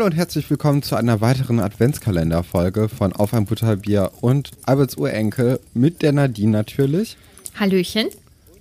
[0.00, 5.60] Hallo und herzlich willkommen zu einer weiteren Adventskalenderfolge von Auf ein Butterbier und Alberts Urenkel
[5.74, 7.18] mit der Nadine natürlich.
[7.54, 8.06] Hallöchen.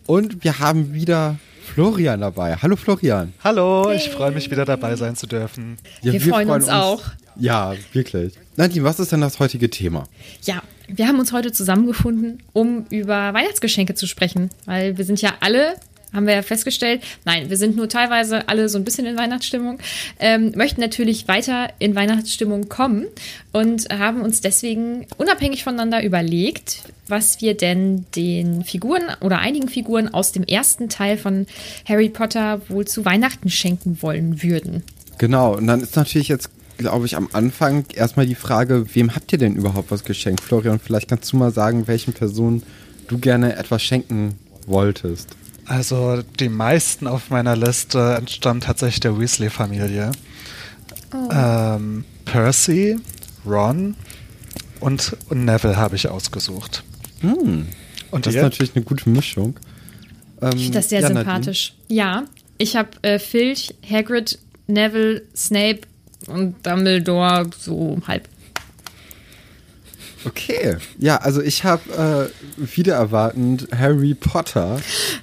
[0.05, 2.57] Und wir haben wieder Florian dabei.
[2.57, 3.31] Hallo Florian.
[3.41, 5.77] Hallo, ich freue mich wieder dabei sein zu dürfen.
[6.02, 7.04] Ja, wir, wir, freuen, uns, uns auch.
[7.38, 8.34] Ja, wirklich.
[8.58, 10.03] Nadine, was ist denn das heutige Thema?
[10.44, 15.35] Ja, wir haben uns heute zusammengefunden, um über Weihnachtsgeschenke zu sprechen, weil wir sind ja
[15.40, 15.76] alle
[16.13, 17.02] haben wir ja festgestellt.
[17.26, 19.80] Nein, wir sind nur teilweise alle so ein bisschen in Weihnachtsstimmung,
[20.20, 23.05] ähm, möchten natürlich weiter in Weihnachtsstimmung kommen
[23.52, 30.14] und haben uns deswegen unabhängig voneinander überlegt, was wir denn den Figuren oder einigen Figuren
[30.14, 31.48] aus dem ersten Teil von
[31.88, 34.84] Harry Potter wohl zu Weihnachten schenken wollen würden.
[35.17, 39.31] Genau, und dann ist natürlich jetzt glaube ich, am Anfang erstmal die Frage, wem habt
[39.34, 40.41] ihr denn überhaupt was geschenkt?
[40.41, 42.64] Florian, vielleicht kannst du mal sagen, welchen Personen
[43.09, 45.36] du gerne etwas schenken wolltest.
[45.70, 50.11] Also die meisten auf meiner Liste entstammen tatsächlich der Weasley-Familie.
[51.14, 51.30] Oh.
[51.31, 52.98] Ähm, Percy,
[53.45, 53.95] Ron
[54.80, 56.84] und, und Neville habe ich ausgesucht.
[57.22, 57.67] Hm.
[58.09, 58.39] Und das ihr?
[58.39, 59.59] ist natürlich eine gute Mischung.
[60.42, 61.76] Ähm, ich finde das sehr ja, sympathisch.
[61.81, 62.00] Nadine.
[62.00, 62.23] Ja,
[62.58, 65.81] ich habe äh, Filch, Hagrid, Neville, Snape
[66.26, 68.28] und Dumbledore so halb.
[70.25, 72.31] Okay, ja, also ich habe
[72.62, 74.81] äh, wieder erwartend Harry Potter,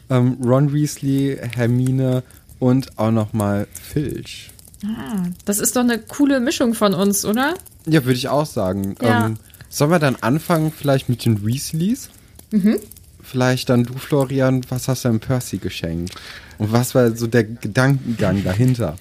[0.08, 2.22] ähm, Ron Weasley, Hermine
[2.58, 4.50] und auch nochmal Filch.
[4.84, 7.55] Ah, das ist doch eine coole Mischung von uns, oder?
[7.86, 8.97] Ja, würde ich auch sagen.
[9.03, 9.27] Ja.
[9.27, 9.38] Ähm,
[9.69, 12.08] sollen wir dann anfangen vielleicht mit den Weasleys?
[12.50, 12.78] Mhm.
[13.22, 16.14] Vielleicht dann du, Florian, was hast du denn Percy geschenkt?
[16.58, 18.97] Und was war so der Gedankengang dahinter?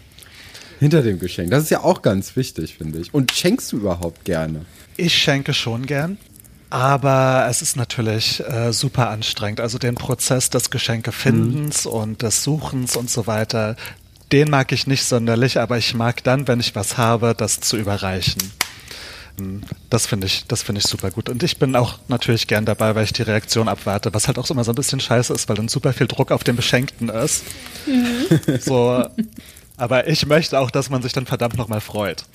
[0.80, 1.52] Hinter dem Geschenk.
[1.52, 3.14] Das ist ja auch ganz wichtig, finde ich.
[3.14, 4.66] Und schenkst du überhaupt gerne?
[4.98, 6.18] Ich schenke schon gern.
[6.70, 9.62] Aber es ist natürlich äh, super anstrengend.
[9.62, 11.92] Also den Prozess des Geschenkefindens mhm.
[11.92, 13.76] und des Suchens und so weiter,
[14.32, 17.78] den mag ich nicht sonderlich, aber ich mag dann, wenn ich was habe, das zu
[17.78, 18.42] überreichen.
[19.38, 21.30] Hm, das finde ich, das finde ich super gut.
[21.30, 24.50] Und ich bin auch natürlich gern dabei, weil ich die Reaktion abwarte, was halt auch
[24.50, 27.44] immer so ein bisschen scheiße ist, weil dann super viel Druck auf den Beschenkten ist.
[27.86, 28.60] Mhm.
[28.60, 29.06] So,
[29.78, 32.26] aber ich möchte auch, dass man sich dann verdammt nochmal freut.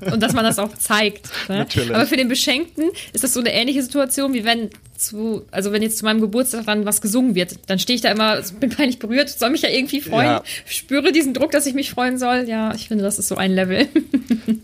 [0.00, 1.30] Und dass man das auch zeigt.
[1.48, 1.58] Ne?
[1.58, 1.94] Natürlich.
[1.94, 5.82] Aber für den Beschenkten ist das so eine ähnliche Situation, wie wenn zu, also wenn
[5.82, 8.98] jetzt zu meinem Geburtstag dann was gesungen wird, dann stehe ich da immer, bin peinlich
[8.98, 10.42] berührt, soll mich ja irgendwie freuen, ja.
[10.66, 12.46] spüre diesen Druck, dass ich mich freuen soll.
[12.48, 13.88] Ja, ich finde, das ist so ein Level.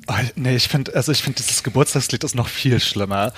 [0.08, 3.32] oh, nee, ich finde, also ich finde, dieses Geburtstagslied ist noch viel schlimmer.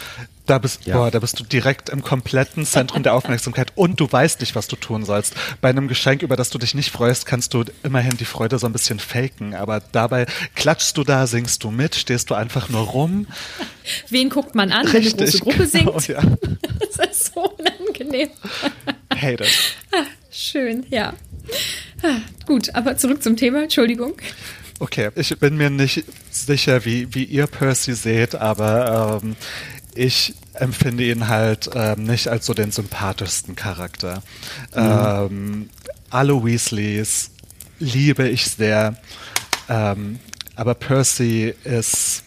[0.47, 0.97] Da bist, ja.
[0.97, 4.69] boah, da bist du direkt im kompletten Zentrum der Aufmerksamkeit und du weißt nicht, was
[4.69, 5.34] du tun sollst.
[5.62, 8.66] Bei einem Geschenk, über das du dich nicht freust, kannst du immerhin die Freude so
[8.66, 12.83] ein bisschen faken, aber dabei klatschst du da, singst du mit, stehst du einfach nur
[12.83, 13.27] rum.
[14.10, 16.09] Wen guckt man an, Richtig, wenn eine große Gruppe genau, singt?
[16.09, 16.22] Ja.
[16.97, 18.28] Das ist so unangenehm.
[19.15, 19.77] Hate it.
[19.93, 21.15] Ah, schön, ja.
[22.03, 24.15] Ah, gut, aber zurück zum Thema, Entschuldigung.
[24.81, 29.37] Okay, ich bin mir nicht sicher, wie, wie ihr Percy seht, aber ähm,
[29.94, 34.22] ich empfinde ihn halt ähm, nicht als so den sympathischsten Charakter.
[34.75, 34.81] Mhm.
[34.82, 35.71] Ähm,
[36.10, 37.31] alle Weasleys
[37.78, 38.97] liebe ich sehr,
[39.69, 40.19] ähm,
[40.56, 42.22] aber Percy ist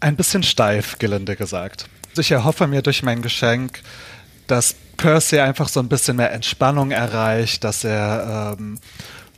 [0.00, 1.86] ein bisschen steif, gelinde gesagt.
[2.16, 3.80] Ich erhoffe mir durch mein Geschenk,
[4.46, 8.78] dass Percy einfach so ein bisschen mehr Entspannung erreicht, dass er ähm,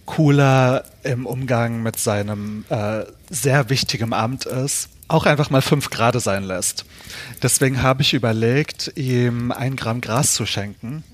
[0.04, 6.20] cooler im Umgang mit seinem äh, sehr wichtigen Amt ist auch einfach mal fünf Grad
[6.20, 6.84] sein lässt.
[7.42, 11.04] Deswegen habe ich überlegt, ihm ein Gramm Gras zu schenken.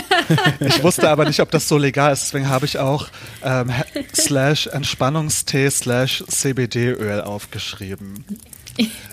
[0.60, 2.22] ich wusste aber nicht, ob das so legal ist.
[2.22, 3.08] Deswegen habe ich auch
[3.42, 3.72] ähm,
[4.14, 8.24] slash Entspannungstee slash CBD-Öl aufgeschrieben.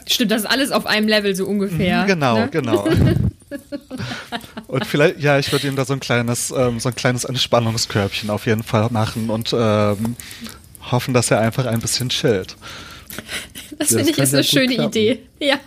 [0.08, 2.04] Stimmt, das ist alles auf einem Level so ungefähr.
[2.04, 2.50] Mhm, genau, ne?
[2.50, 2.88] genau.
[4.68, 8.30] und vielleicht, ja, ich würde ihm da so ein kleines, ähm, so ein kleines Entspannungskörbchen
[8.30, 10.16] auf jeden Fall machen und ähm,
[10.92, 12.56] hoffen, dass er einfach ein bisschen chillt.
[13.78, 14.90] Das ja, finde ich ist eine schöne klappen.
[14.90, 15.20] Idee.
[15.40, 15.60] Ja.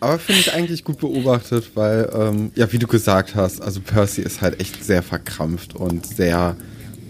[0.00, 4.22] Aber finde ich eigentlich gut beobachtet, weil, ähm, ja, wie du gesagt hast, also Percy
[4.22, 6.56] ist halt echt sehr verkrampft und sehr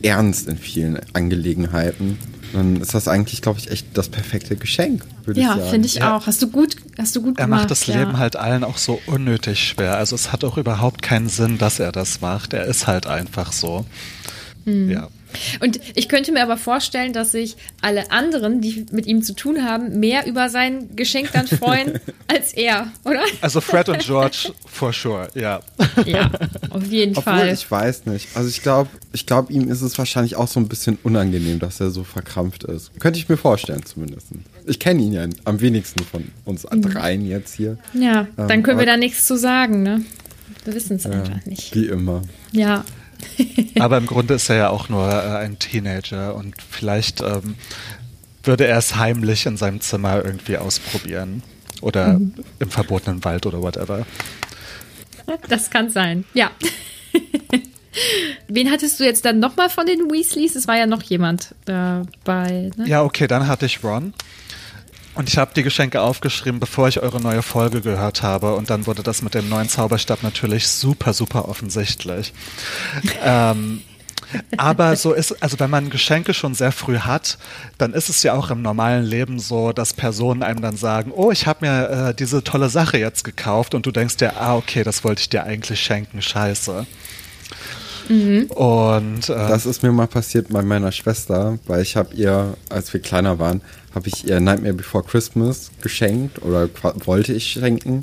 [0.03, 2.19] ernst in vielen Angelegenheiten.
[2.53, 5.71] Dann ist das eigentlich, glaube ich, echt das perfekte Geschenk, würde ja, ich sagen.
[5.71, 6.27] finde ich auch.
[6.27, 7.61] Hast du gut, hast du gut er gemacht.
[7.61, 7.97] Er macht das ja.
[8.01, 9.97] Leben halt allen auch so unnötig schwer.
[9.97, 12.53] Also es hat auch überhaupt keinen Sinn, dass er das macht.
[12.53, 13.87] Er ist halt einfach so.
[14.65, 14.91] Hm.
[14.91, 15.09] Ja.
[15.61, 19.65] Und ich könnte mir aber vorstellen, dass sich alle anderen, die mit ihm zu tun
[19.65, 23.23] haben, mehr über sein Geschenk dann freuen als er, oder?
[23.41, 25.61] Also Fred und George for sure, ja.
[26.07, 26.31] Ja,
[26.71, 27.53] auf jeden Obwohl, Fall.
[27.53, 28.29] Ich weiß nicht.
[28.35, 31.81] Also ich glaube, ich glaube, ihm ist es wahrscheinlich auch so ein bisschen unangenehm, dass
[31.81, 32.99] er so verkrampft ist.
[33.01, 34.29] Könnte ich mir vorstellen, zumindest.
[34.67, 36.83] Ich kenne ihn ja am wenigsten von uns mhm.
[36.83, 37.79] dreien jetzt hier.
[37.95, 40.03] Ja, dann ähm, können wir da nichts zu sagen, ne?
[40.65, 41.75] Wir wissen es ja, einfach nicht.
[41.75, 42.23] Wie immer.
[42.53, 42.85] Ja.
[43.79, 47.57] Aber im Grunde ist er ja auch nur äh, ein Teenager und vielleicht ähm,
[48.43, 51.43] würde er es heimlich in seinem Zimmer irgendwie ausprobieren.
[51.81, 52.35] Oder mhm.
[52.59, 54.07] im verbotenen Wald oder whatever.
[55.49, 56.51] Das kann sein, ja.
[58.49, 60.57] Wen hattest du jetzt dann nochmal von den Weasleys?
[60.57, 62.71] Es war ja noch jemand dabei.
[62.77, 62.87] Ne?
[62.87, 64.13] Ja, okay, dann hatte ich Ron.
[65.21, 68.55] Und ich habe die Geschenke aufgeschrieben, bevor ich eure neue Folge gehört habe.
[68.55, 72.33] Und dann wurde das mit dem neuen Zauberstab natürlich super, super offensichtlich.
[73.23, 73.83] ähm,
[74.57, 77.37] aber so ist, also wenn man Geschenke schon sehr früh hat,
[77.77, 81.31] dann ist es ja auch im normalen Leben so, dass Personen einem dann sagen, oh,
[81.31, 84.85] ich habe mir äh, diese tolle Sache jetzt gekauft und du denkst dir, ah, okay,
[84.85, 86.87] das wollte ich dir eigentlich schenken, scheiße.
[88.09, 88.47] Mhm.
[88.47, 92.93] Und äh, das ist mir mal passiert bei meiner Schwester, weil ich habe ihr, als
[92.95, 93.61] wir kleiner waren,
[93.95, 96.69] habe ich ihr Nightmare Before Christmas geschenkt oder
[97.05, 98.01] wollte ich schenken.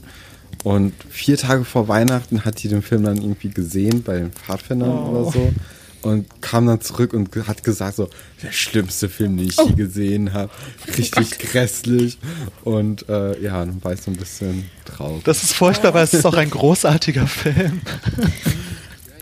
[0.64, 4.90] Und vier Tage vor Weihnachten hat sie den Film dann irgendwie gesehen bei den Pfadfindern
[4.90, 5.10] oh.
[5.10, 5.54] oder so
[6.02, 8.10] und kam dann zurück und hat gesagt so,
[8.42, 9.68] der schlimmste Film, den ich oh.
[9.68, 10.52] je gesehen habe.
[10.98, 12.18] Richtig oh grässlich.
[12.64, 15.24] Und äh, ja, dann war ich so ein bisschen traurig.
[15.24, 17.82] Das ist furchtbar, aber es ist auch ein großartiger Film.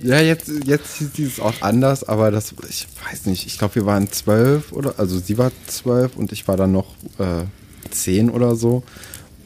[0.05, 3.87] Ja, jetzt, jetzt sieht es auch anders, aber das, ich weiß nicht, ich glaube, wir
[3.87, 7.45] waren zwölf oder, also sie war zwölf und ich war dann noch äh,
[7.89, 8.83] zehn oder so.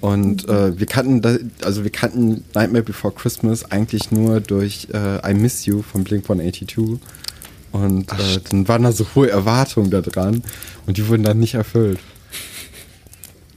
[0.02, 5.34] Und äh, wir kannten, also wir kannten Nightmare Before Christmas eigentlich nur durch äh, I
[5.34, 7.00] Miss You von Blink 182.
[7.72, 10.44] Und äh, dann waren da so hohe Erwartungen da dran
[10.86, 12.00] und die wurden dann nicht erfüllt.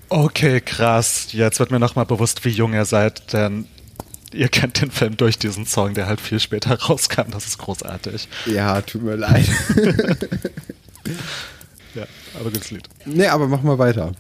[0.09, 1.33] Okay, krass.
[1.33, 3.67] Jetzt wird mir nochmal bewusst, wie jung ihr seid, denn
[4.35, 7.31] ihr kennt den Film durch diesen Song, der halt viel später rauskam.
[7.31, 8.29] Das ist großartig.
[8.47, 9.49] Ja, tut mir leid.
[11.95, 12.89] ja, aber gutes Lied.
[13.05, 14.13] Nee, aber mach mal weiter.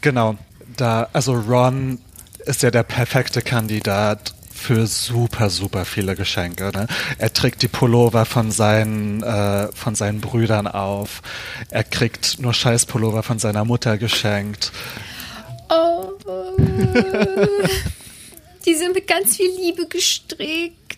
[0.00, 0.36] Genau.
[0.76, 1.98] Da, also Ron
[2.46, 6.70] ist ja der perfekte Kandidat für super, super viele Geschenke.
[6.74, 6.86] Ne?
[7.18, 11.22] Er trägt die Pullover von seinen, äh, von seinen Brüdern auf.
[11.70, 14.72] Er kriegt nur Scheißpullover von seiner Mutter geschenkt.
[15.68, 16.12] Oh.
[18.66, 20.96] Die sind mit ganz viel Liebe gestrickt.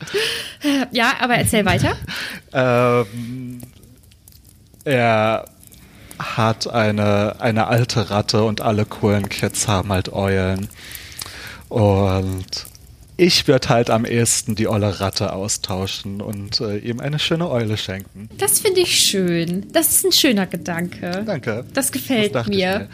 [0.91, 1.97] Ja, aber erzähl weiter.
[2.53, 3.63] ähm,
[4.85, 5.47] er
[6.19, 10.69] hat eine, eine alte Ratte und alle coolen Kids haben halt Eulen.
[11.69, 12.67] Und
[13.17, 17.77] ich würde halt am ehesten die olle Ratte austauschen und äh, ihm eine schöne Eule
[17.77, 18.29] schenken.
[18.39, 19.67] Das finde ich schön.
[19.73, 21.23] Das ist ein schöner Gedanke.
[21.25, 21.65] Danke.
[21.73, 22.89] Das gefällt das mir.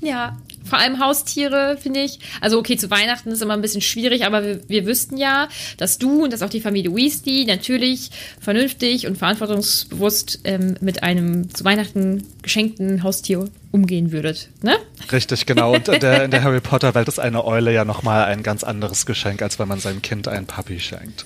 [0.00, 0.08] mir.
[0.08, 0.36] Ja,
[0.68, 2.18] vor allem Haustiere, finde ich.
[2.40, 5.98] Also okay, zu Weihnachten ist immer ein bisschen schwierig, aber wir, wir wüssten ja, dass
[5.98, 8.10] du und dass auch die Familie Weasley natürlich
[8.40, 14.76] vernünftig und verantwortungsbewusst ähm, mit einem zu Weihnachten geschenkten Haustier umgehen würdet, ne?
[15.12, 15.74] Richtig, genau.
[15.74, 18.64] Und in der, in der Harry Potter Welt ist eine Eule ja nochmal ein ganz
[18.64, 21.24] anderes Geschenk, als wenn man seinem Kind einen Puppy schenkt.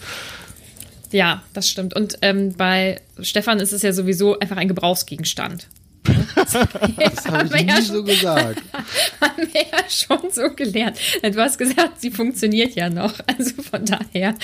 [1.13, 1.95] Ja, das stimmt.
[1.95, 5.69] Und ähm, bei Stefan ist es ja sowieso einfach ein Gebrauchsgegenstand.
[6.35, 6.55] Das,
[7.27, 8.63] habe ich nie ja so gesagt.
[9.21, 10.99] Haben wir ja schon so gelernt.
[11.23, 13.15] Du hast gesagt, sie funktioniert ja noch.
[13.27, 14.35] Also von daher.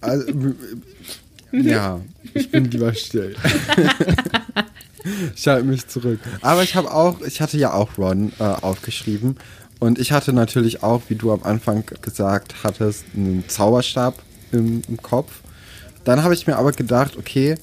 [0.00, 0.54] Also,
[1.52, 2.00] ja,
[2.34, 3.36] ich bin lieber still.
[5.34, 6.20] ich halte mich zurück.
[6.40, 9.36] Aber ich habe auch, ich hatte ja auch Ron äh, aufgeschrieben.
[9.78, 14.96] Und ich hatte natürlich auch, wie du am Anfang gesagt hattest, einen Zauberstab im, im
[15.02, 15.40] Kopf.
[16.04, 17.56] Dann habe ich mir aber gedacht, okay,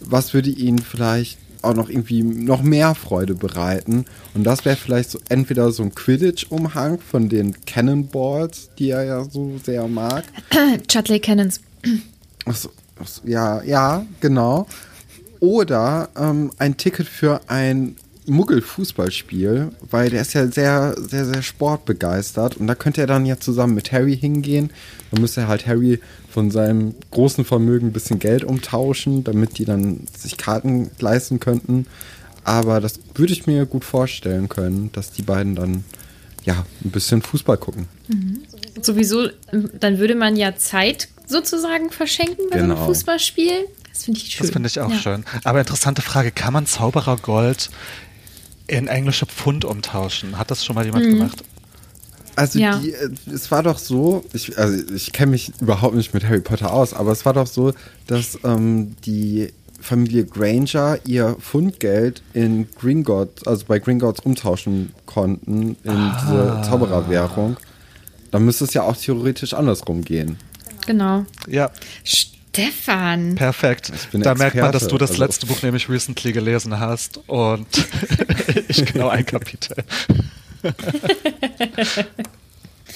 [0.00, 4.04] was würde ihn vielleicht auch noch irgendwie noch mehr Freude bereiten.
[4.34, 9.24] Und das wäre vielleicht so entweder so ein Quidditch-Umhang von den Cannonballs, die er ja
[9.24, 10.24] so sehr mag.
[10.88, 11.60] Chutley Cannons.
[12.44, 14.66] Achso, achso, ja, ja, genau.
[15.40, 17.96] Oder ähm, ein Ticket für ein
[18.26, 22.56] Muggel-Fußballspiel, weil der ist ja sehr, sehr, sehr sportbegeistert.
[22.56, 24.70] Und da könnte er dann ja zusammen mit Harry hingehen.
[25.10, 30.06] Dann müsste halt Harry von seinem großen Vermögen ein bisschen Geld umtauschen, damit die dann
[30.16, 31.86] sich Karten leisten könnten.
[32.44, 35.84] Aber das würde ich mir gut vorstellen können, dass die beiden dann
[36.44, 37.86] ja ein bisschen Fußball gucken.
[38.08, 38.42] Mhm.
[38.80, 39.28] Sowieso,
[39.80, 42.76] dann würde man ja Zeit sozusagen verschenken bei genau.
[42.76, 43.66] einem Fußballspiel.
[43.92, 44.46] Das finde ich schön.
[44.46, 44.98] Das finde ich auch ja.
[44.98, 45.24] schön.
[45.44, 47.70] Aber interessante Frage: Kann man Zauberer Gold
[48.66, 50.38] in englische Pfund umtauschen.
[50.38, 51.10] Hat das schon mal jemand mhm.
[51.10, 51.44] gemacht?
[52.36, 52.78] Also ja.
[52.78, 56.40] die, äh, es war doch so, ich, also ich kenne mich überhaupt nicht mit Harry
[56.40, 57.72] Potter aus, aber es war doch so,
[58.06, 65.90] dass ähm, die Familie Granger ihr Fundgeld in Gringotts, also bei Gringotts umtauschen konnten in
[65.90, 66.20] ah.
[66.20, 67.56] diese Zaubererwährung.
[68.30, 70.36] Dann müsste es ja auch theoretisch andersrum gehen.
[70.86, 71.24] Genau.
[71.46, 71.70] Ja.
[72.56, 73.34] Stefan.
[73.34, 73.92] Perfekt.
[74.12, 75.22] Da merkt man, dass du das also.
[75.22, 77.66] letzte Buch nämlich recently gelesen hast und
[78.68, 79.76] ich genau ein Kapitel.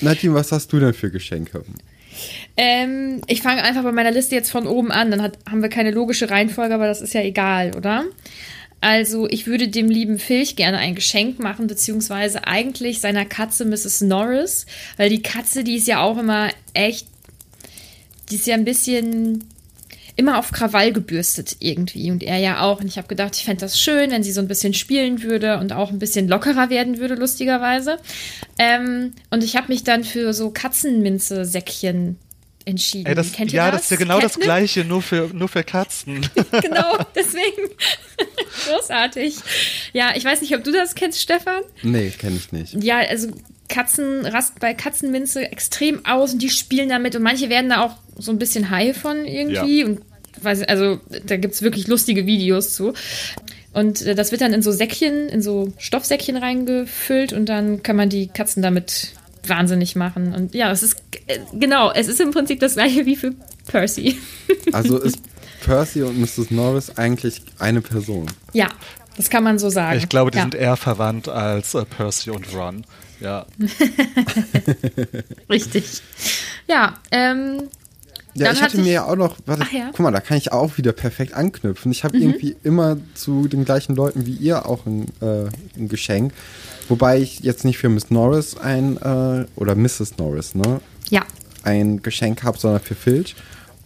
[0.00, 1.62] Nadine, was hast du denn für Geschenke?
[2.57, 5.11] Ähm, ich fange einfach bei meiner Liste jetzt von oben an.
[5.11, 8.05] Dann hat, haben wir keine logische Reihenfolge, aber das ist ja egal, oder?
[8.81, 14.00] Also ich würde dem lieben Filch gerne ein Geschenk machen, beziehungsweise eigentlich seiner Katze Mrs.
[14.02, 14.64] Norris,
[14.97, 17.07] weil die Katze, die ist ja auch immer echt,
[18.31, 19.45] die ist ja ein bisschen
[20.17, 22.81] immer auf Krawall gebürstet irgendwie und er ja auch.
[22.81, 25.59] Und ich habe gedacht, ich fände das schön, wenn sie so ein bisschen spielen würde
[25.59, 27.99] und auch ein bisschen lockerer werden würde, lustigerweise.
[28.59, 32.17] Ähm, und ich habe mich dann für so Katzenminze-Säckchen
[32.67, 33.07] entschieden.
[33.07, 33.83] Ey, das, Kennt ihr ja, das?
[33.83, 34.35] das ist ja genau Catnip?
[34.35, 36.21] das Gleiche, nur für, nur für Katzen.
[36.63, 37.71] genau, deswegen.
[38.69, 39.37] Großartig.
[39.93, 41.63] Ja, ich weiß nicht, ob du das kennst, Stefan?
[41.83, 42.83] Nee, kenne ich nicht.
[42.83, 43.29] Ja, also
[43.69, 47.97] Katzen rast bei Katzenminze extrem aus und die spielen damit und manche werden da auch
[48.21, 49.81] so ein bisschen high von irgendwie.
[49.81, 49.87] Ja.
[49.87, 50.00] Und
[50.45, 52.93] also da gibt es wirklich lustige Videos zu.
[53.73, 57.97] Und äh, das wird dann in so Säckchen, in so Stoffsäckchen reingefüllt und dann kann
[57.97, 59.12] man die Katzen damit
[59.47, 60.35] wahnsinnig machen.
[60.35, 63.35] Und ja, es ist äh, genau, es ist im Prinzip das gleiche wie für
[63.67, 64.19] Percy.
[64.73, 65.19] Also ist
[65.65, 66.50] Percy und Mrs.
[66.50, 68.27] Norris eigentlich eine Person.
[68.53, 68.69] Ja,
[69.17, 69.99] das kann man so sagen.
[69.99, 70.45] Ich glaube, die ja.
[70.45, 72.85] sind eher verwandt als äh, Percy und Ron.
[73.21, 73.47] Ja.
[75.50, 76.03] Richtig.
[76.69, 77.69] Ja, ähm,
[78.35, 79.89] ja, ich hatte mir ja auch noch, warte, ja.
[79.91, 81.91] guck mal, da kann ich auch wieder perfekt anknüpfen.
[81.91, 82.23] Ich habe mhm.
[82.23, 86.33] irgendwie immer zu den gleichen Leuten wie ihr auch ein, äh, ein Geschenk.
[86.89, 90.19] Wobei ich jetzt nicht für Miss Norris ein, äh, oder Mrs.
[90.19, 90.81] Norris, ne?
[91.09, 91.23] Ja.
[91.63, 93.37] Ein Geschenk habe, sondern für Filch.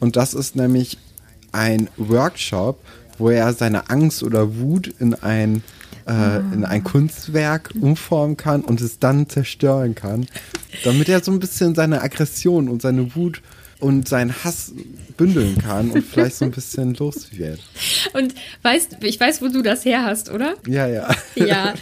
[0.01, 0.99] Und das ist nämlich
[1.53, 2.79] ein Workshop,
[3.19, 5.63] wo er seine Angst oder Wut in ein,
[6.07, 6.43] äh, ah.
[6.53, 10.27] in ein Kunstwerk umformen kann und es dann zerstören kann.
[10.85, 13.41] Damit er so ein bisschen seine Aggression und seine Wut
[13.85, 14.73] und seinen Hass
[15.19, 17.61] bündeln kann und vielleicht so ein bisschen los wird.
[18.15, 20.55] Und weißt, ich weiß, wo du das her hast, oder?
[20.67, 21.15] Ja, ja.
[21.35, 21.75] Ja.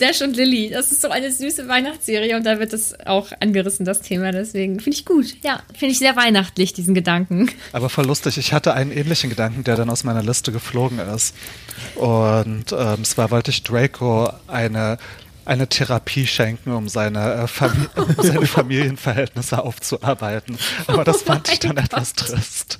[0.00, 3.84] Dash und Lily, das ist so eine süße Weihnachtsserie und da wird es auch angerissen,
[3.84, 4.32] das Thema.
[4.32, 5.36] Deswegen finde ich gut.
[5.44, 7.50] Ja, finde ich sehr weihnachtlich, diesen Gedanken.
[7.72, 8.38] Aber voll lustig.
[8.38, 11.34] Ich hatte einen ähnlichen Gedanken, der dann aus meiner Liste geflogen ist.
[11.94, 14.98] Und ähm, zwar wollte ich Draco eine
[15.44, 20.58] eine Therapie schenken, um seine, äh, Famili um seine Familienverhältnisse aufzuarbeiten.
[20.86, 21.84] Aber das oh fand ich dann Gott.
[21.84, 22.78] etwas trist.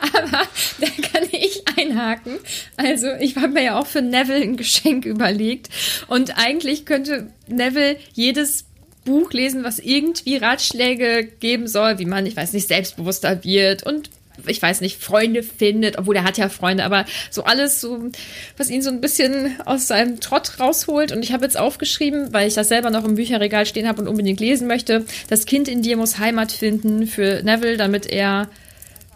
[0.00, 0.42] Aber
[0.80, 2.38] da kann ich einhaken.
[2.76, 5.68] Also, ich habe mir ja auch für Neville ein Geschenk überlegt.
[6.08, 8.64] Und eigentlich könnte Neville jedes
[9.04, 14.10] Buch lesen, was irgendwie Ratschläge geben soll, wie man, ich weiß nicht, selbstbewusster wird und
[14.46, 18.10] ich weiß nicht, Freunde findet, obwohl er hat ja Freunde, aber so alles, so,
[18.56, 21.12] was ihn so ein bisschen aus seinem Trott rausholt.
[21.12, 24.08] Und ich habe jetzt aufgeschrieben, weil ich das selber noch im Bücherregal stehen habe und
[24.08, 28.48] unbedingt lesen möchte, das Kind in dir muss Heimat finden für Neville, damit er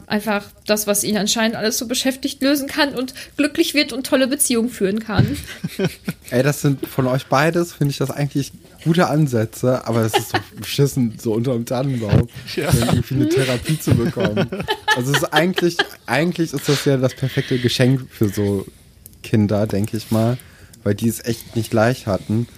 [0.08, 4.26] einfach das, was ihn anscheinend alles so beschäftigt, lösen kann und glücklich wird und tolle
[4.26, 5.36] Beziehungen führen kann.
[6.30, 8.52] Ey, das sind von euch beides, finde ich das eigentlich
[8.84, 12.70] gute Ansätze, aber es ist so beschissen, so unter dem Tannenbaum, ja.
[12.72, 14.48] irgendwie eine Therapie zu bekommen.
[14.98, 15.76] Also es ist eigentlich,
[16.06, 18.66] eigentlich ist das ja das perfekte Geschenk für so
[19.22, 20.38] Kinder, denke ich mal,
[20.82, 22.48] weil die es echt nicht leicht hatten.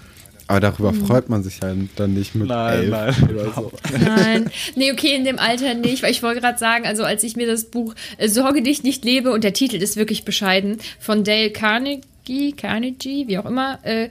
[0.46, 1.06] Aber darüber mhm.
[1.06, 3.30] freut man sich ja dann nicht mit nein, elf nein.
[3.30, 3.72] oder so.
[3.92, 7.36] Nein, nee, okay, in dem Alter nicht, weil ich wollte gerade sagen, also als ich
[7.36, 11.24] mir das Buch äh, Sorge dich nicht lebe und der Titel ist wirklich bescheiden von
[11.24, 14.08] Dale Carnegie, Carnegie, wie auch immer, äh,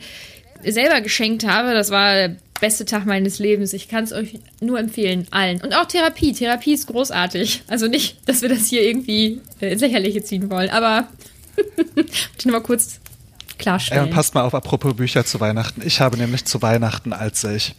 [0.64, 3.74] selber geschenkt habe, das war der beste Tag meines Lebens.
[3.74, 5.62] Ich kann es euch nur empfehlen, allen.
[5.62, 6.34] Und auch Therapie.
[6.34, 7.64] Therapie ist großartig.
[7.68, 11.08] Also nicht, dass wir das hier irgendwie äh, ins Lächerliche ziehen wollen, aber
[12.38, 13.00] ich nur mal kurz
[13.58, 14.08] klarstellen.
[14.08, 15.82] Ja, passt mal auf, apropos Bücher zu Weihnachten.
[15.86, 17.76] Ich habe nämlich zu Weihnachten, als ich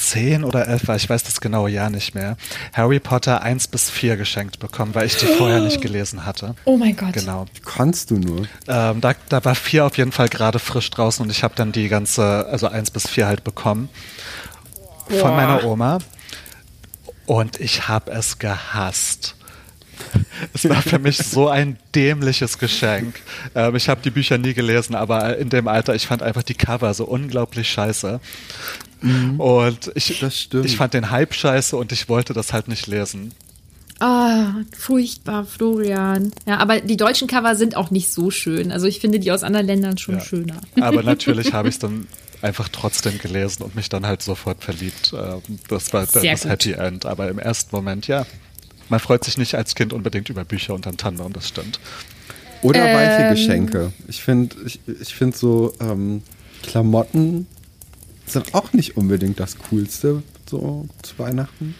[0.00, 2.36] zehn oder elf war, ich weiß das genaue Jahr nicht mehr,
[2.72, 6.54] Harry Potter 1 bis 4 geschenkt bekommen, weil ich die vorher nicht gelesen hatte.
[6.64, 7.12] Oh mein Gott.
[7.12, 7.46] Genau.
[7.64, 8.46] Kannst du nur?
[8.68, 11.72] Ähm, da, da war 4 auf jeden Fall gerade frisch draußen und ich habe dann
[11.72, 13.88] die ganze, also 1 bis 4 halt bekommen.
[15.08, 15.18] Boah.
[15.18, 15.98] Von meiner Oma.
[17.26, 19.36] Und ich habe es gehasst.
[20.54, 23.20] Es war für mich so ein dämliches Geschenk.
[23.54, 26.54] Ähm, ich habe die Bücher nie gelesen, aber in dem Alter, ich fand einfach die
[26.54, 28.20] Cover so unglaublich scheiße.
[29.02, 29.40] Mhm.
[29.40, 33.32] Und ich, ich fand den Hype scheiße und ich wollte das halt nicht lesen.
[33.98, 36.32] Ah, oh, furchtbar, Florian.
[36.46, 38.72] Ja, aber die deutschen Cover sind auch nicht so schön.
[38.72, 40.20] Also ich finde die aus anderen Ländern schon ja.
[40.22, 40.60] schöner.
[40.80, 42.06] Aber natürlich habe ich es dann
[42.40, 45.12] einfach trotzdem gelesen und mich dann halt sofort verliebt.
[45.14, 46.50] Ähm, das war Sehr das gut.
[46.50, 47.04] Happy End.
[47.04, 48.24] Aber im ersten Moment, ja,
[48.90, 51.80] man freut sich nicht als Kind unbedingt über Bücher unterm Tannenbaum, das stimmt.
[52.62, 53.92] Oder ähm, weiche Geschenke.
[54.08, 56.22] Ich finde ich, ich find so ähm,
[56.62, 57.46] Klamotten
[58.26, 61.74] sind auch nicht unbedingt das Coolste so zu Weihnachten.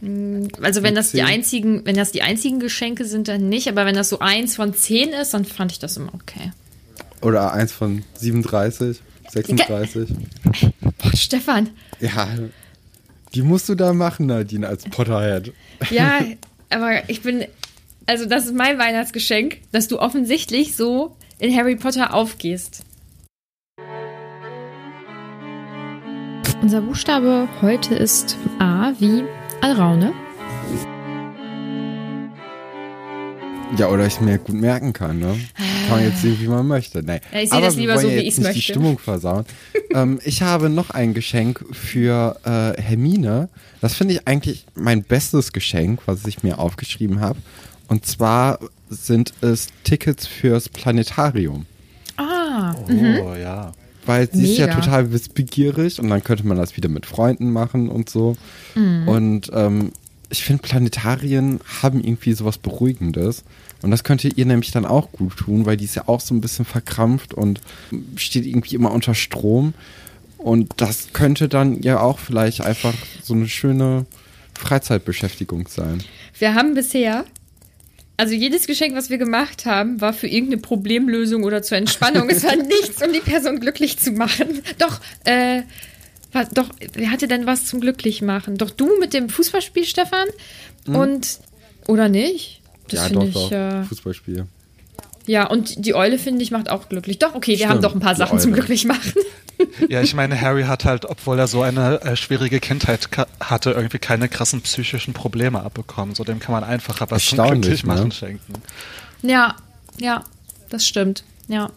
[0.00, 3.86] Mm, also wenn das die einzigen, wenn das die einzigen Geschenke sind, dann nicht, aber
[3.86, 6.52] wenn das so eins von zehn ist, dann fand ich das immer okay.
[7.22, 10.08] Oder eins von 37, 36.
[10.98, 11.70] Boah, Stefan.
[12.00, 12.28] Ja,
[13.34, 15.52] Die musst du da machen, Nadine, als Potterhead.
[15.90, 16.20] Ja,
[16.70, 17.46] aber ich bin,
[18.06, 22.82] also das ist mein Weihnachtsgeschenk, dass du offensichtlich so in Harry Potter aufgehst.
[26.62, 29.24] Unser Buchstabe heute ist A wie
[29.60, 30.12] Alraune.
[33.74, 35.36] Ja, oder ich mir gut merken kann, ne?
[35.88, 37.02] Kann man jetzt sehen, wie man möchte.
[37.02, 37.20] Nee.
[37.32, 38.54] Ja, ich sehe das lieber so, wie ich es möchte.
[38.54, 39.44] die Stimmung versauen.
[39.94, 43.48] ähm, ich habe noch ein Geschenk für äh, Hermine.
[43.80, 47.38] Das finde ich eigentlich mein bestes Geschenk, was ich mir aufgeschrieben habe.
[47.88, 51.66] Und zwar sind es Tickets fürs Planetarium.
[52.16, 52.74] Ah.
[52.74, 53.40] Oh, mhm.
[53.40, 53.72] ja.
[54.06, 54.52] Weil sie Mega.
[54.52, 58.36] ist ja total wissbegierig und dann könnte man das wieder mit Freunden machen und so.
[58.76, 59.08] Mhm.
[59.08, 59.92] Und ähm,
[60.30, 63.44] ich finde, Planetarien haben irgendwie sowas Beruhigendes.
[63.82, 66.34] Und das könnte ihr nämlich dann auch gut tun, weil die ist ja auch so
[66.34, 67.60] ein bisschen verkrampft und
[68.16, 69.74] steht irgendwie immer unter Strom.
[70.38, 74.06] Und das könnte dann ja auch vielleicht einfach so eine schöne
[74.58, 76.02] Freizeitbeschäftigung sein.
[76.38, 77.24] Wir haben bisher,
[78.16, 82.30] also jedes Geschenk, was wir gemacht haben, war für irgendeine Problemlösung oder zur Entspannung.
[82.30, 84.62] es war nichts, um die Person glücklich zu machen.
[84.78, 85.62] Doch, äh,
[86.36, 88.56] was, doch, wer hatte denn was zum Glücklichmachen?
[88.58, 90.26] Doch du mit dem Fußballspiel, Stefan?
[90.86, 90.94] Mhm.
[90.94, 91.38] Und,
[91.88, 92.60] oder nicht?
[92.88, 93.52] Das ja, doch, ich, doch.
[93.52, 94.46] Äh, Fußballspiel.
[95.26, 97.18] Ja, und die Eule, finde ich, macht auch glücklich.
[97.18, 99.12] Doch, okay, wir Stimmt, haben doch ein paar Sachen zum Glücklichmachen.
[99.88, 103.08] Ja, ich meine, Harry hat halt, obwohl er so eine äh, schwierige Kindheit
[103.40, 106.14] hatte, irgendwie keine krassen psychischen Probleme abbekommen.
[106.14, 108.12] So dem kann man einfacher was zum Glücklichmachen ne?
[108.12, 108.52] schenken.
[109.22, 109.56] Ja,
[109.98, 110.24] ja,
[110.68, 111.24] das stimmt.
[111.48, 111.70] Ja.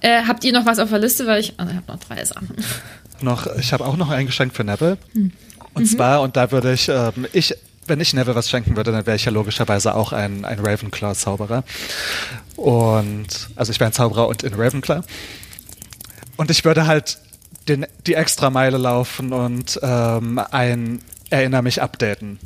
[0.00, 1.26] Äh, habt ihr noch was auf der Liste?
[1.26, 2.54] Weil ich, also ich habe noch drei Sachen
[3.22, 4.98] noch, ich habe auch noch ein Geschenk für Neville.
[5.12, 5.32] Hm.
[5.74, 5.86] Und mhm.
[5.86, 7.54] zwar, und da würde ich, ähm, ich,
[7.86, 11.64] wenn ich Neville was schenken würde, dann wäre ich ja logischerweise auch ein, ein Ravenclaw-Zauberer.
[12.56, 15.02] Und, also ich wäre ein Zauberer und in Ravenclaw.
[16.36, 17.18] Und ich würde halt
[17.68, 21.00] den, die extra Meile laufen und ähm, ein
[21.30, 22.38] Erinner mich updaten.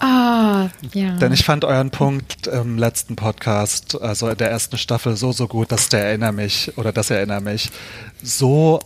[0.00, 1.16] Ah, ja.
[1.16, 5.46] Denn ich fand euren Punkt im letzten Podcast, also in der ersten Staffel, so, so
[5.46, 7.70] gut, dass der Erinner mich oder das Erinner mich
[8.22, 8.80] so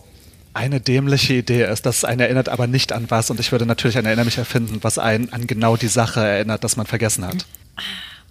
[0.55, 1.85] eine dämliche Idee ist.
[1.85, 3.31] Das einen erinnert aber nicht an was.
[3.31, 6.65] Und ich würde natürlich ein Erinner mich erfinden, was einen an genau die Sache erinnert,
[6.65, 7.45] dass man vergessen hat.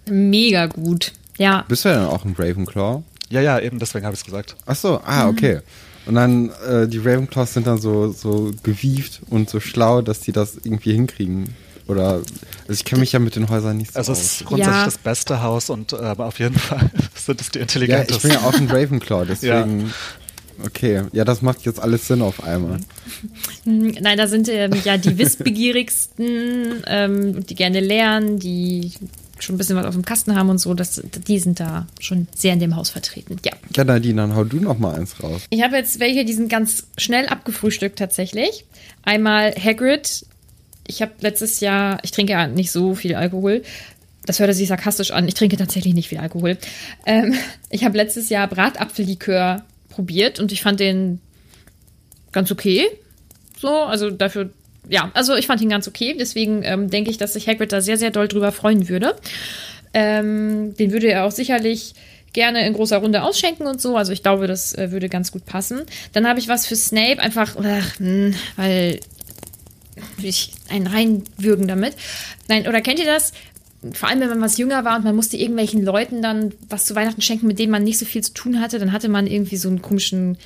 [0.06, 1.12] Mega gut.
[1.38, 1.64] Ja.
[1.68, 3.02] Bist du denn auch ein Ravenclaw?
[3.30, 4.56] Ja, ja, eben deswegen habe ich es gesagt.
[4.66, 5.60] Ach so, ah, okay.
[6.06, 10.32] Und dann, äh, die Ravenclaws sind dann so, so gewieft und so schlau, dass die
[10.32, 11.54] das irgendwie hinkriegen.
[11.86, 14.76] Oder, also ich kenne mich ja mit den Häusern nicht so Also es ist grundsätzlich
[14.76, 14.84] ja.
[14.84, 18.30] das beste Haus und äh, aber auf jeden Fall sind es die intelligentesten.
[18.30, 19.86] Ja, ich bin ja auch ein Ravenclaw, deswegen ja.
[20.64, 22.80] Okay, ja, das macht jetzt alles Sinn auf einmal.
[23.64, 28.92] Nein, da sind ähm, ja die Wissbegierigsten, ähm, die gerne lernen, die
[29.40, 32.28] schon ein bisschen was auf dem Kasten haben und so, das, die sind da schon
[32.34, 33.36] sehr in dem Haus vertreten.
[33.44, 33.52] Ja.
[33.74, 35.42] Ja, Nadine, dann hau du noch mal eins raus.
[35.50, 38.64] Ich habe jetzt welche, die sind ganz schnell abgefrühstückt tatsächlich.
[39.02, 40.26] Einmal Hagrid.
[40.86, 43.62] Ich habe letztes Jahr, ich trinke ja nicht so viel Alkohol,
[44.26, 45.28] das hörte sich sarkastisch an.
[45.28, 46.56] Ich trinke tatsächlich nicht viel Alkohol.
[47.06, 47.34] Ähm,
[47.70, 49.64] ich habe letztes Jahr Bratapfellikör
[49.94, 51.20] probiert und ich fand den
[52.32, 52.86] ganz okay.
[53.58, 54.50] So, also dafür,
[54.88, 56.16] ja, also ich fand ihn ganz okay.
[56.18, 59.14] Deswegen ähm, denke ich, dass sich Hagrid da sehr, sehr doll drüber freuen würde.
[59.94, 61.94] Ähm, den würde er auch sicherlich
[62.32, 63.96] gerne in großer Runde ausschenken und so.
[63.96, 65.82] Also ich glaube, das äh, würde ganz gut passen.
[66.12, 69.00] Dann habe ich was für Snape, einfach, ach, mh, hm, weil
[70.22, 71.94] ich einen reinwürgen damit.
[72.48, 73.32] Nein, oder kennt ihr das?
[73.92, 76.94] Vor allem wenn man was jünger war und man musste irgendwelchen Leuten dann was zu
[76.94, 79.56] Weihnachten schenken, mit denen man nicht so viel zu tun hatte, dann hatte man irgendwie
[79.56, 80.38] so einen komischen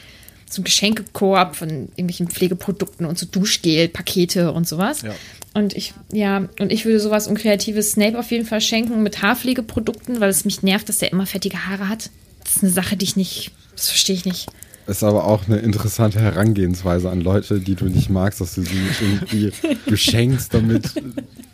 [0.50, 5.02] so einen Geschenkekorb von irgendwelchen Pflegeprodukten und so Duschgel, Pakete und sowas.
[5.02, 5.14] Ja.
[5.54, 10.20] Und ich, ja, und ich würde sowas unkreatives Snape auf jeden Fall schenken mit Haarpflegeprodukten,
[10.20, 12.10] weil es mich nervt, dass der immer fettige Haare hat.
[12.44, 14.48] Das ist eine Sache, die ich nicht, das verstehe ich nicht.
[14.88, 18.80] Ist aber auch eine interessante Herangehensweise an Leute, die du nicht magst, dass du sie
[19.00, 19.52] irgendwie
[19.86, 20.94] beschenkst, damit,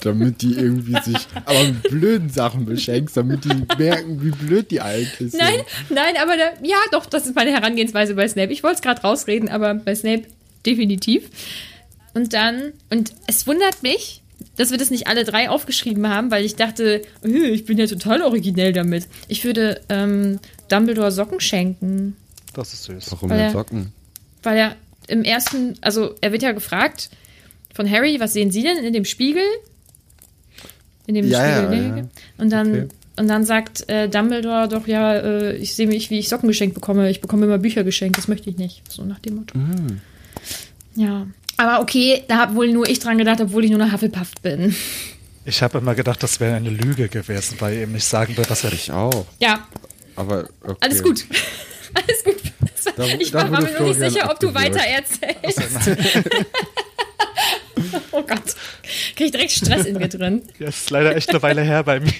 [0.02, 4.80] damit die irgendwie sich aber mit blöden Sachen beschenkst, damit die merken, wie blöd die
[4.80, 5.40] eigentlich sind.
[5.40, 8.52] Nein, nein, aber da, ja, doch, das ist meine Herangehensweise bei Snape.
[8.52, 10.28] Ich wollte es gerade rausreden, aber bei Snape
[10.64, 11.28] definitiv.
[12.14, 14.22] Und dann, und es wundert mich,
[14.56, 18.22] dass wir das nicht alle drei aufgeschrieben haben, weil ich dachte, ich bin ja total
[18.22, 19.08] originell damit.
[19.26, 22.16] Ich würde ähm, Dumbledore Socken schenken.
[22.54, 23.12] Das ist süß.
[23.12, 23.92] Warum weil er, Socken?
[24.42, 24.76] Weil er
[25.08, 27.10] im ersten, also er wird ja gefragt
[27.74, 29.42] von Harry, was sehen Sie denn in dem Spiegel?
[31.06, 32.04] In dem ja, Spiegel, ja, ja.
[32.38, 32.88] Und dann, okay.
[33.18, 36.74] und dann sagt äh, Dumbledore doch, ja, äh, ich sehe mich, wie ich Socken geschenkt
[36.74, 37.10] bekomme.
[37.10, 38.90] Ich bekomme immer Bücher geschenkt, das möchte ich nicht.
[38.90, 39.58] So nach dem Motto.
[39.58, 40.00] Mhm.
[40.94, 41.26] Ja.
[41.56, 44.74] Aber okay, da habe wohl nur ich dran gedacht, obwohl ich nur eine Hufflepuff bin.
[45.44, 48.50] Ich habe immer gedacht, das wäre eine Lüge gewesen, weil er eben nicht sagen wird,
[48.50, 48.72] was er.
[48.72, 49.26] Ich auch.
[49.40, 49.66] Ja.
[50.16, 50.76] Aber okay.
[50.80, 51.24] Alles gut.
[51.94, 52.36] Alles gut.
[52.96, 55.90] Da, ich war, war mir nur nicht sicher, ob du weiter erzählst.
[58.12, 58.54] Oh Gott.
[59.16, 60.42] Krieg ich direkt Stress in mir drin.
[60.58, 62.10] Ja, ist leider echt eine Weile her bei mir.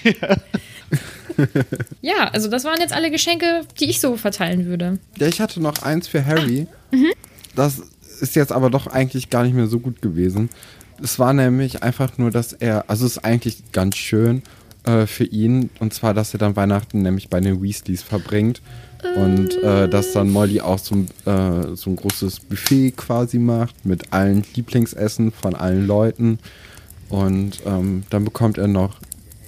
[2.01, 4.99] Ja, also das waren jetzt alle Geschenke, die ich so verteilen würde.
[5.17, 6.67] Ja, ich hatte noch eins für Harry.
[7.55, 7.81] Das
[8.21, 10.49] ist jetzt aber doch eigentlich gar nicht mehr so gut gewesen.
[11.03, 14.43] Es war nämlich einfach nur, dass er, also es ist eigentlich ganz schön
[14.85, 18.61] äh, für ihn, und zwar, dass er dann Weihnachten nämlich bei den Weasleys verbringt.
[19.15, 23.85] Und äh, dass dann Molly auch so, ein, äh, so ein großes Buffet quasi macht
[23.85, 26.39] mit allen Lieblingsessen von allen Leuten.
[27.09, 28.97] Und ähm, dann bekommt er noch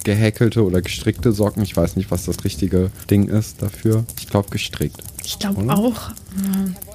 [0.04, 1.62] gehäkelte oder gestrickte Socken.
[1.62, 4.04] Ich weiß nicht, was das richtige Ding ist dafür.
[4.18, 5.02] Ich glaube gestrickt.
[5.24, 6.10] Ich glaube auch.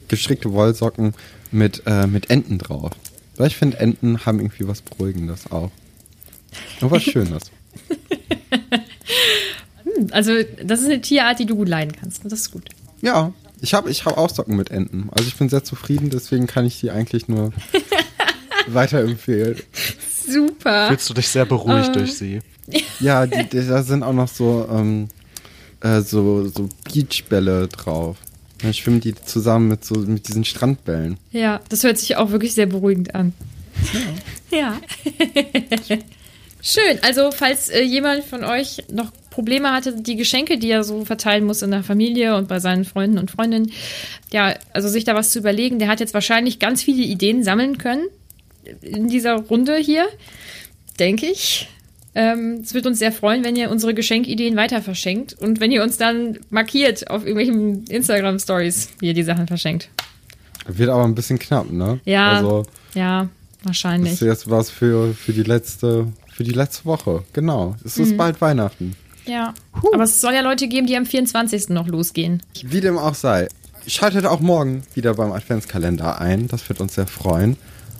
[0.07, 1.13] Gestrickte Wollsocken
[1.51, 2.91] mit, äh, mit Enten drauf.
[3.37, 5.71] Weil ich finde, Enten haben irgendwie was Beruhigendes auch.
[6.81, 7.51] Und was Schönes.
[10.11, 10.31] Also,
[10.63, 12.23] das ist eine Tierart, die du gut leiden kannst.
[12.25, 12.69] Das ist gut.
[13.01, 15.09] Ja, ich habe ich hab auch Socken mit Enten.
[15.11, 17.53] Also ich bin sehr zufrieden, deswegen kann ich die eigentlich nur
[18.67, 19.57] weiterempfehlen.
[20.27, 20.87] Super.
[20.87, 21.93] Fühlst du dich sehr beruhigt Äh.
[21.93, 22.39] durch sie?
[23.01, 25.09] Ja, die, die, da sind auch noch so, ähm,
[25.81, 28.15] äh, so, so Beachbälle drauf.
[28.59, 31.17] Dann schwimmen die zusammen mit, so, mit diesen Strandbällen.
[31.31, 33.33] Ja, das hört sich auch wirklich sehr beruhigend an.
[34.49, 34.79] Ja.
[36.61, 36.99] Schön.
[37.01, 41.45] Also, falls äh, jemand von euch noch Probleme hatte, die Geschenke, die er so verteilen
[41.45, 43.71] muss in der Familie und bei seinen Freunden und Freundinnen,
[44.31, 47.79] ja, also sich da was zu überlegen, der hat jetzt wahrscheinlich ganz viele Ideen sammeln
[47.79, 48.03] können
[48.81, 50.05] in dieser Runde hier,
[50.99, 51.67] denke ich.
[52.15, 55.81] Ähm, es wird uns sehr freuen, wenn ihr unsere Geschenkideen weiter verschenkt und wenn ihr
[55.81, 59.89] uns dann markiert auf irgendwelchen Instagram-Stories, wie ihr die Sachen verschenkt.
[60.67, 61.99] Wird aber ein bisschen knapp, ne?
[62.05, 64.13] Ja, Also, ja, das wahrscheinlich.
[64.13, 67.23] ist jetzt was für, für die letzte, für die letzte Woche.
[67.33, 67.75] Genau.
[67.83, 68.95] Es ist bald Weihnachten.
[69.25, 69.53] Ja.
[69.93, 71.69] Aber es soll ja Leute geben, die am 24.
[71.69, 72.41] noch losgehen.
[72.63, 73.47] Wie dem auch sei.
[73.87, 76.47] Schaltet auch morgen wieder beim Adventskalender ein.
[76.47, 77.57] Das wird uns sehr freuen.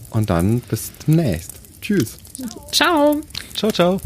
[0.10, 1.52] Und dann bis demnächst.
[1.82, 2.18] Tschüss.
[2.72, 3.22] Ciao.
[3.56, 4.02] Ciao, ciao.